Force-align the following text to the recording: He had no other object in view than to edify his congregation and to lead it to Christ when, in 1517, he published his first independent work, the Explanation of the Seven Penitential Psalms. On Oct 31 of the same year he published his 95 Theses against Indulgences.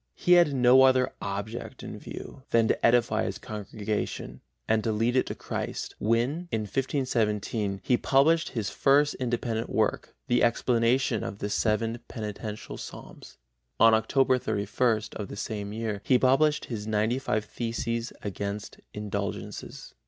He 0.15 0.31
had 0.31 0.51
no 0.55 0.81
other 0.81 1.13
object 1.21 1.83
in 1.83 1.99
view 1.99 2.41
than 2.49 2.67
to 2.67 2.83
edify 2.83 3.25
his 3.25 3.37
congregation 3.37 4.41
and 4.67 4.83
to 4.83 4.91
lead 4.91 5.15
it 5.15 5.27
to 5.27 5.35
Christ 5.35 5.93
when, 5.99 6.47
in 6.51 6.61
1517, 6.61 7.81
he 7.83 7.97
published 7.97 8.49
his 8.49 8.71
first 8.71 9.13
independent 9.19 9.69
work, 9.69 10.15
the 10.25 10.41
Explanation 10.41 11.23
of 11.23 11.37
the 11.37 11.51
Seven 11.51 11.99
Penitential 12.07 12.77
Psalms. 12.79 13.37
On 13.79 13.93
Oct 13.93 14.41
31 14.41 15.21
of 15.21 15.27
the 15.27 15.35
same 15.37 15.71
year 15.71 16.01
he 16.03 16.17
published 16.17 16.65
his 16.65 16.87
95 16.87 17.45
Theses 17.45 18.11
against 18.23 18.79
Indulgences. 18.95 19.93